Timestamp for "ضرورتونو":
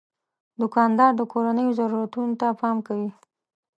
1.79-2.33